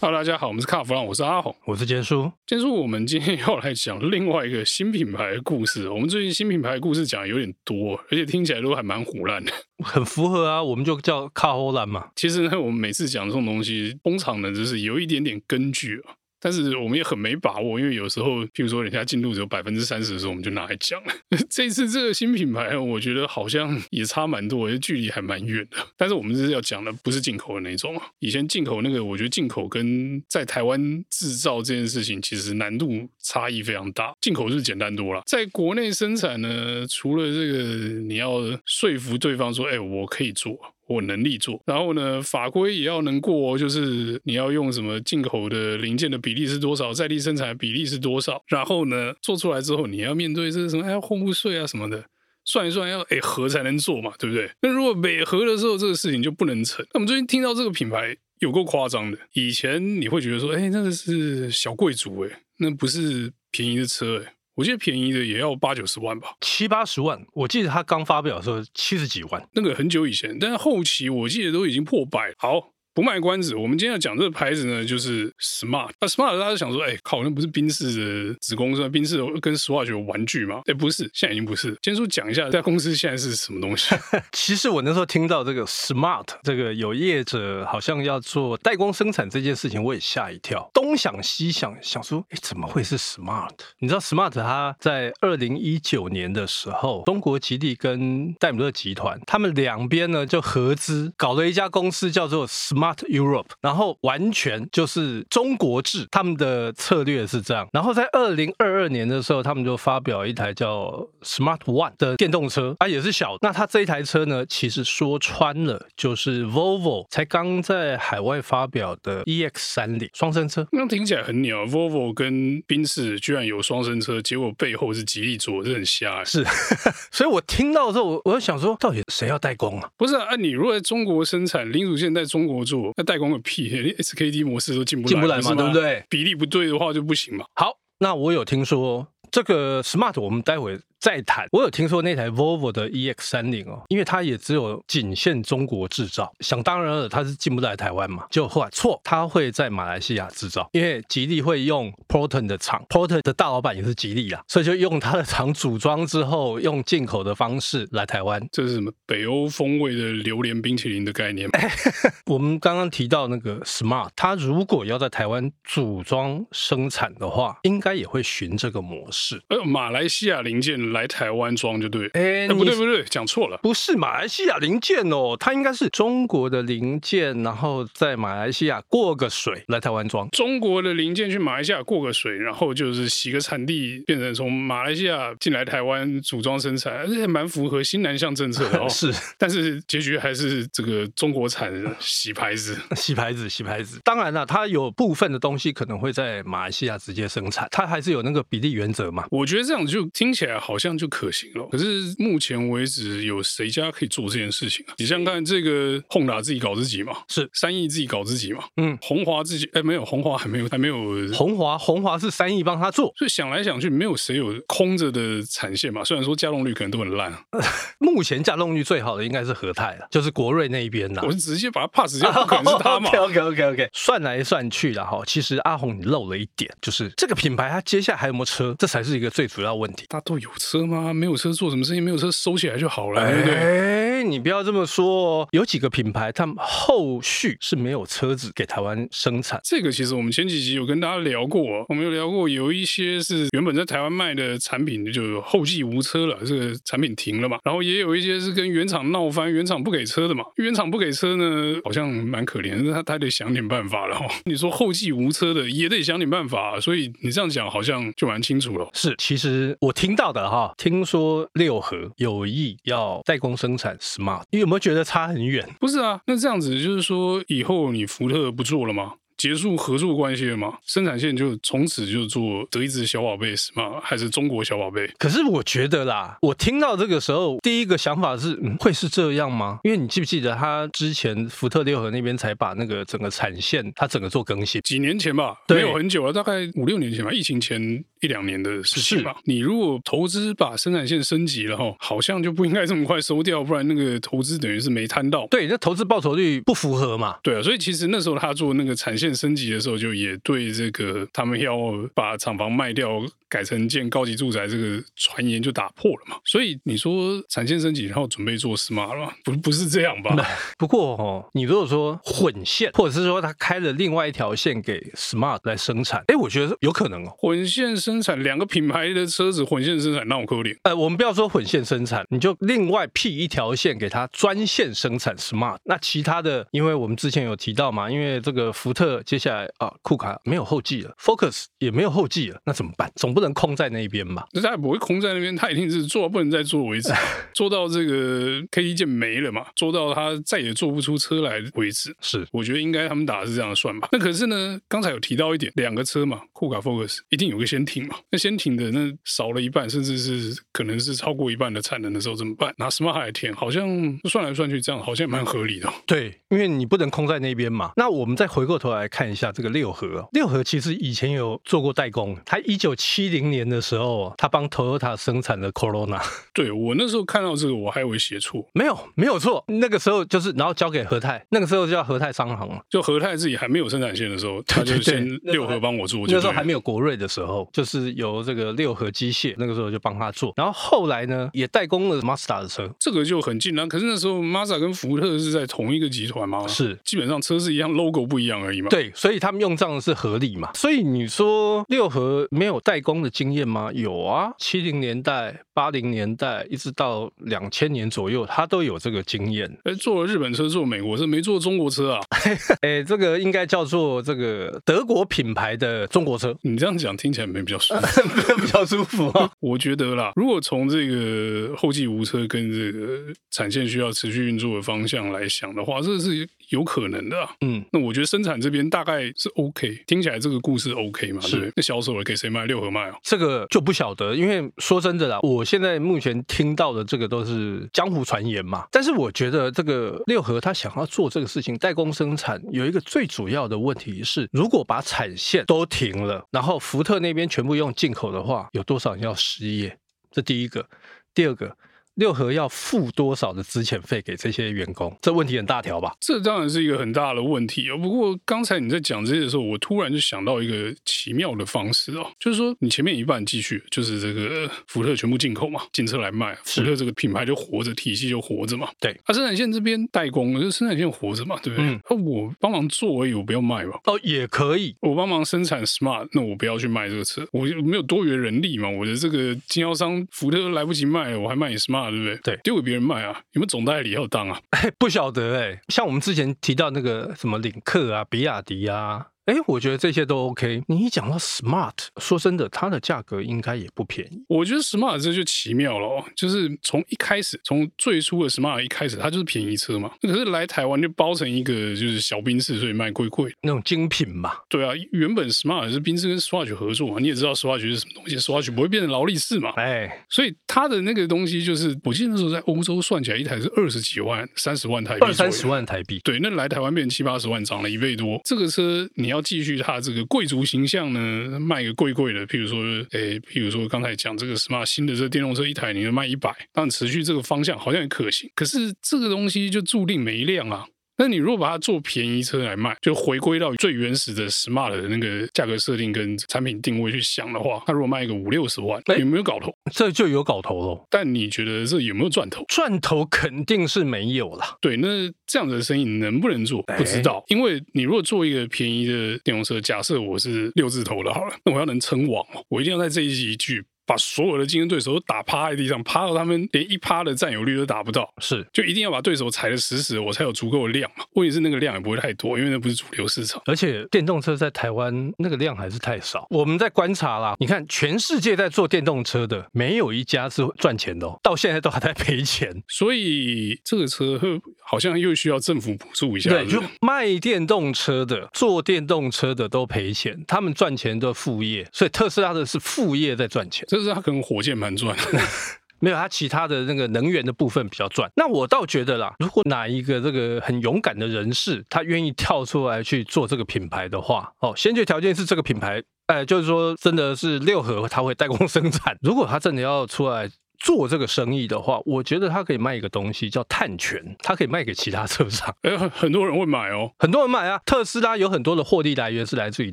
[0.00, 2.30] Hello，大家好，我们是卡弗朗，我是阿红，我是坚叔。
[2.46, 5.88] 坚叔，我们今天要来讲另外一个新品牌的故事。
[5.88, 12.10] 我们最近新品牌的故事讲的有点多，而且听起来都还蛮唬烂的，很符合啊，我们就叫卡欧兰嘛。
[12.14, 16.14] 其实呢，我们每次讲这种东西，通常呢就是有一点点根据啊。
[16.40, 21.12] 但是我们也很没把握，因为有时候，譬如说人家进度只有百分之三十的时候，我们就拿来讲了。
[21.50, 25.76] 这次这个新品牌，我觉得好像也差蛮多，距离还蛮远的。
[25.96, 28.00] 但是我们是要讲的不是进口的那种。
[28.20, 34.14] 以前进口那个，我觉得进口跟在台湾制造这件事情，其实难度差异非常大。
[34.20, 37.62] 进口是简单多了，在国内生产呢，除了这个
[38.02, 40.56] 你要说服对方说，哎，我可以做。
[40.88, 52.04] 我能力做，然后呢，法规也要能过，就是你要用什么进口的零件的比例是多少，在地生产的比例是多少，然后呢，做出来之后你要面对这个什么，哎，货物税啊什么的，
[52.44, 54.50] 算一算要哎合才能做嘛，对不对？
[54.62, 56.84] 那如果没合的时候，这个事情就不能成。
[56.94, 64.32] 那我们最近听到这个品牌有够夸张的，以前你会觉得说，哎，那个是小贵族哎，那不是便宜的车哎。
[64.58, 67.24] 我记得便宜的也要八九十万吧，七八十万。
[67.32, 72.34] 我记得他刚发表的时候七十几万，那个很久以前，但是后期我记得都已经破百。
[72.36, 72.72] 好。
[72.94, 75.90] 不卖关子，我们今天要讲这个牌子呢，就是 Smart。
[76.00, 77.86] 那 Smart 大家想说，哎、靠，那不是宾士
[78.30, 78.88] 的子公司？
[78.88, 80.62] 宾士跟 Swatch 有玩具吗？
[80.66, 81.76] 哎、不是，现在已经不是。
[81.80, 83.94] 坚叔讲一下，这家公司现在是什么东西？
[84.32, 90.68] 其实我那时候听到这个 Smart，这个有业者好像要做代工生产这件事情，我也吓一跳。
[90.74, 93.50] 东想西想，想说，哎、怎么会是 Smart？
[93.78, 102.87] 你知道 Smart 它在二零一九年的时候，中国吉利跟戴姆勒集团，他们两边呢就合资搞了一家公司，叫做 Smart。
[102.96, 107.66] Europe，然后完全就是中国制，他们的策略是这样。
[107.72, 113.36] 然后在二零二二年的时候，他们就发表一台叫 Smart One 的电动车，啊，也是小。
[113.42, 120.66] 那它这一台车呢，其实说穿了就是 Volvo 才刚在海外发表的 EX 三零双生车。
[120.72, 126.24] 那听起来很鸟，Volvo 跟宾士居然有双生车，结果背后是吉利做，这很瞎。
[126.24, 126.44] 是，
[127.10, 129.90] 所以我听到之后，我我就想说，到底谁要代工啊？
[129.96, 132.92] 不是啊，啊你如果在中国生产，零组件在中国做。
[132.96, 136.04] 那代工个屁，连 SKD 模式都进不来，进不来嘛，对不对？
[136.08, 137.44] 比例不对的话就不行嘛。
[137.54, 140.78] 好，那我有听说这个 Smart，我们待会。
[141.00, 148.26] 再谈，我有听说那台 Volvo 的 EX 三零哦，因为它也只有仅限中国制造，想当然了，它是进不来台湾嘛。
[148.30, 158.44] 就后来错，它会在马来西亚制造，因为吉利会用 Proton 的厂，Proton 的大老板也是吉利啦，所以就用它的厂组装之后，用进口的方式来台湾。
[158.50, 161.60] 这是什么北欧风味的榴莲冰淇淋的概念吗？
[162.26, 169.40] 我们刚刚提到那个 Smart，它如果要在台湾组装生产的话，应该也会循这个模式。
[169.50, 170.87] 呃，马来西亚零件。
[170.88, 180.28] 来台湾装就对，哎，不对不对，讲错了，不是马来西亚零件哦，它应该是中国的零件，然后在马来西亚过个水来台湾装。
[180.30, 188.88] 中国的零件去马来西亚过个水，然后就是洗个产地，变成从马来西亚进来台湾组装生产，这还蛮符合新南向政策的哦。
[188.90, 194.00] 是，但是结局还是这个中国产的洗牌子， 洗牌子，洗牌子。
[194.04, 199.26] 当然了，它有部分的东西可能会在马来西亚直接生产，它还是有那个比例原则嘛。
[199.30, 200.98] 我觉得这样就听起来好像。
[200.98, 201.64] 就可行了。
[201.70, 204.94] 可是目前为止，有谁家可以做这件事情啊？
[204.98, 210.96] 你想想看，这个 Honda 自己搞自己嘛，是三亿自己搞自己嘛，嗯，红华自己哎，没有红华还没有还没有
[211.32, 216.02] 红华，红华是三亿帮他做，所以想来想去，没有谁有空着的产线嘛。
[216.02, 217.32] 虽然说稼动率可能都很烂，
[218.00, 221.22] 目前稼动率最好的应该是和泰了，就是国瑞那一边啦。
[221.24, 223.08] 我是直接把它 pass 掉，不可能是他嘛。
[223.22, 230.06] OK OK OK，算来算去了哈，其实阿红你漏了一点，就是这个品牌它接下来还有没有车，这才是一个最主要问题。
[230.08, 231.12] 大家都有车吗？
[231.12, 231.48] 没有车。
[231.58, 233.54] 做什么事情没有车收起来就好了，对不对？
[233.56, 235.48] 哎，你不要这么说哦。
[235.50, 239.60] 有几个品牌，他们后续是没有车子给台湾生产。
[239.64, 247.58] 这个其实我们前几集有跟大家聊过，我们有聊过，有一些是原本在台湾卖的产品就后继无车了，这个产品停了嘛。
[247.64, 250.44] 然后也有一些是跟原厂闹翻，原厂不给车的嘛。
[250.56, 254.16] 原厂不给车呢，好像蛮可怜的，他他得想点办法了。
[254.46, 258.88] 你说后继无车的也得想点办法，所以你这样讲好像就蛮清楚了。
[258.92, 261.48] 是，其实我听到的哈，听说。
[261.54, 265.68] 六合有意要代工生产 Smart，你有没有觉得差很远？
[265.80, 269.14] 不是啊，那这样子就是说，以后你福特不做了吗？
[269.38, 270.76] 结束合作关系了吗？
[270.84, 274.00] 生产线就从此就做德意志小宝贝是吗？
[274.02, 275.08] 还是中国小宝贝？
[275.16, 279.78] 可是我觉得啦，我听到这个时候，第一个想法是，嗯，会是这样吗？
[279.84, 287.80] 因为你记不记得他之前福特六合那边才把那个整个产线，他整个做更新，几年前吧，没有很久了，大概五六年前吧，疫情前
[288.20, 289.36] 一两年的事情吧。
[289.44, 295.46] 你如果投资把生产线升级了哈，好像就不应该这么快收掉，不然那个投资等于是没摊到。
[295.46, 297.36] 对，那投资报酬率不符合嘛？
[297.44, 299.27] 对啊，所以其实那时候他做那个产线。
[299.34, 301.76] 升级的时候，就也对这个他们要
[302.14, 306.36] 把厂房卖掉，改成建高级住宅这个传言就打破了嘛。
[306.44, 309.32] 所以你说产线升级，然后准备做 smart 了？
[309.44, 310.36] 不，不是这样吧？
[310.78, 317.34] 不过哦，你如果说混线，或者是说他开了另外一条线给 smart 来生产，哎，我觉得有可能哦。
[317.38, 320.76] 混线生产两个品牌的车子混线生产，那我可怜。
[320.82, 325.78] 呃，我们不要说混线生产，你就另外辟一条线给他专线生产 smart。
[325.84, 333.10] 那其他的，因为我们之前有提到嘛，因为这个福特接下来啊，库卡没有后继了，Focus 也没有后继了，那怎么办？
[333.16, 334.44] 总不能空在那边嘛？
[334.52, 337.12] 那他也不会空在那边，他一定是做到不能再做为止，
[337.54, 342.12] 做到这个 KT 键没了嘛，做到他再也做不出车来为止。
[342.20, 344.08] 是，我觉得应该他们打的是这样算吧。
[344.10, 352.74] 那可是呢，刚才有提到一点，两个车嘛，库卡 Focus 一定有个先停嘛，那先停的那少了一半，甚至是可能是超过一半的产能的时候怎么办？
[352.78, 353.88] 拿 Smart 来填，好像
[354.24, 355.88] 算来算去这样好像蛮合理的。
[356.06, 357.92] 对，因为你不能空在那边嘛。
[357.96, 366.20] 那我们再回过头来看一下这个六合，六合其实以前有做过代工，它一九七零年的时候，他帮 Toyota 生产了 Corona。
[366.52, 369.64] 对，我那时候看到这个，我还以为写错，没有，没有错。
[369.68, 372.80] 那个时候就是，然后交给和泰，那个时候叫和泰商行嘛。
[372.90, 376.24] 就和泰自己还没有生产线的时候，他就先六合帮我做。
[376.26, 380.52] 那时候还没有国瑞的时候，就是由这个六合机械，那个时候就帮他做。
[380.56, 383.86] 然后后来呢，也代工了 Mazda 的车，这个就很近了。
[383.86, 386.66] 可是那时候 Mazda 跟福特是在同一个集团吗？
[386.66, 388.88] 是，基本上车是一样，logo 不一样而已嘛。
[388.88, 390.70] 对，所以他们用账是合理嘛。
[390.74, 393.90] 所以你说六合没有代工的经验吗？
[393.92, 399.70] 有啊，七零年代、八零年代一直到两千年左右，他都有这个经验。
[399.84, 402.20] 哎，坐了日本车，坐美国车，没坐中国车啊？
[402.82, 406.56] 哎，这个应该叫做这个德国品牌的中国车。
[406.62, 409.50] 你这样讲听起来没比较舒服， 比较舒服啊。
[409.60, 417.50] 我觉得啦，如果从这个后继无车跟这个产线需要持续运作的方向来想的话，这是有可能的啊。
[417.60, 421.40] 嗯，那我觉得生产这边大概是 OK，听起来这个故事 OK 嘛？
[421.40, 421.72] 是对？
[421.76, 422.66] 那销售了给谁卖？
[422.66, 423.16] 六合卖啊？
[423.22, 428.86] 这个就不晓得，因为说真的啦，我现在目前听到的这个都是江湖传言嘛。
[428.90, 439.98] 但是我觉得这个六合他想要做这个事情，代工生产有一个最主要的问题是，如果把产线都停了，然后福特那边全部用进口的话，有多少人要失业？
[440.30, 440.86] 这第一个，
[441.34, 441.76] 第二个。
[442.18, 445.16] 六合要付多少的资遣费给这些员工？
[445.22, 446.12] 这问题很大条吧？
[446.18, 447.96] 这当然是一个很大的问题哦。
[447.96, 458.88] 不过刚才你在讲这些的时候，我突然就想到一个奇妙的方式哦，就是说你前面一半继续，就是这个福特全部进口嘛，进车来卖，福特这个品牌就活着，体系就活着嘛。
[458.98, 461.86] 对，啊，生产线这边代工，就生产线活着嘛，对不对？
[462.10, 464.00] 那、嗯、我帮忙做而已，我不要卖吧？
[464.06, 472.36] 哦，也可以，我帮忙生产 Smart，那我不要去卖这个车，我没有多余的人力嘛，我的这个经销商福特都来不及卖，我还卖你 Smart，对不对？
[472.38, 473.40] 对，丢给别人卖啊？
[473.52, 474.60] 有没有总代理要当啊？
[474.70, 475.80] 哎，不晓得哎、欸。
[475.88, 479.26] 像我们之前提到那个什么领克啊、比亚迪啊。
[479.48, 480.82] 哎，我觉得这些都 OK。
[480.88, 484.44] 你一讲到 Smart，说真的，它的价格应该也不便宜。
[484.46, 490.12] 我觉得 Smart 这就奇妙了哦，就是从一开始，从最初的 Smart 一开始，它就是便宜车嘛。
[490.20, 494.52] 可是来台湾就包成一个就是小宾士，所以卖贵贵那种精品嘛。
[494.68, 499.70] 对啊，原本 Smart 是宾士跟 Swatch 合作嘛，你也知道 Swatch 是什么东西，Swatch 不会变成劳力士嘛。
[499.76, 506.20] 哎，所以它的那个东西就是，我记得那时候在欧洲算起来一台是二十几万、三十万台币，二三十万台币。
[506.22, 508.38] 对，那来台湾变成七八十万，涨了一倍多。
[508.44, 510.24] 这个车你要继续它这个。
[510.26, 512.78] 贵族形象呢，卖个贵贵的，譬如说，
[513.12, 518.50] 诶，譬如说刚才讲这个什么新的这电动车一台，你就卖一百，但持续这个方向好像也可行。
[518.54, 520.86] 可是这个东西就注定没量啊。
[521.20, 529.74] 那你如果把它做便宜车来卖，就回归到最原始的 Smart 的那个价格设定跟产品定位去想的话，它如果卖一个五六十万，有没有搞头？
[529.92, 531.06] 这就有搞头了。
[531.10, 532.64] 但你觉得这有没有赚头？
[532.68, 534.78] 赚头肯定是没有了。
[534.80, 535.08] 对，那
[535.44, 536.80] 这样子的生意能不能做？
[536.96, 537.42] 不知道。
[537.48, 543.84] 因为你如果做一个便宜的电动车，假设我是六字头的，好了，那 我要能称王，我一定要在这一集一句。
[544.08, 551.24] 把所有的竞争对手都打趴在地上，趴到他们连一趴的占有率都达不到，是就一定要把对手踩得死死，我才有足够的量嘛。
[551.34, 553.60] 问题是那个量也不会太多，因为那不是主流市场。
[553.66, 556.46] 而且电动车在台湾那个量还是太少。
[556.48, 562.82] 我们在观察啦，你看全世界在做电动车的，没有一家是赚钱的哦，到现在都还在赔钱。
[562.88, 564.40] 所以这个车
[564.82, 566.48] 好像又需要政府补助一下。
[566.48, 573.86] 对，就卖电动车的、做电动车的都赔钱，他们赚钱的副业，所以特斯拉的是副业在赚钱。
[573.98, 575.16] 就是他可能火箭蛮赚，
[575.98, 578.30] 没有他其他的那个能源的部分比较赚。
[578.36, 589.18] 那我倒觉得啦，如果哪一个这个很勇敢的人士，他愿意跳出来去做这个品牌的话，哦，先决条件是这个品牌，哎，就是说真的是六合他会代工生产。
[589.20, 590.48] 如果他真的要出来
[590.88, 595.74] 做这个生意的话，我觉得他可以卖一个东西叫碳权，他可以卖给其他车厂。
[595.82, 597.78] 哎，很很多人会买哦，很多人买啊。
[597.84, 599.92] 特斯拉有很多的获利来源是来自于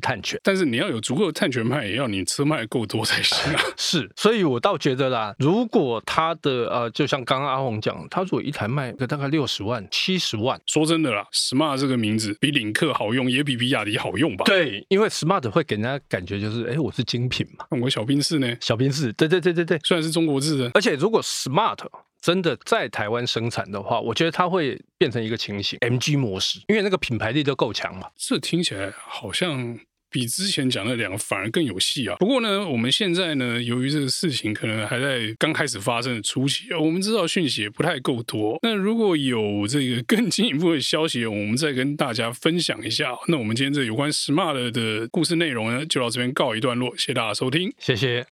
[0.00, 3.60] 碳权，但是你要有足够的碳权卖，也要你车卖够多才行啊。
[3.76, 14.44] 是，所以我倒觉得啦，如果他的呃，就像刚刚阿红讲，他如果一台卖个大概六十万、七十万，说真的啦，Smart 这个名字比领克好用，也比比亚迪好用吧？
[14.46, 17.66] 对，因为 Smart 会给人家感觉就是，哎，我是精品嘛。
[17.82, 18.56] 我小宾士呢？
[18.62, 21.78] 小宾士，对对对对对，虽然是中国制的，而且如果 Smart
[22.20, 28.08] 真的在台湾生产的话，我觉得它会变成一个情形，MG 模式，因为那个品牌力都够强嘛。
[28.16, 29.78] 这听起来好像。
[30.08, 32.16] 比之前讲的两个反而更有戏啊！
[32.16, 38.56] 不过呢，我们现在呢，由于这个事情可能还在刚开始发生的初期，我们知道讯息也不太够多。
[38.62, 43.14] 那如果有这个更进一步的消息，我们再跟大家分享一下。
[43.26, 46.96] 那我们今天这有关 Smart 的故事内容呢，就到这边告一段落。
[46.96, 48.35] 谢谢大家收听，谢谢。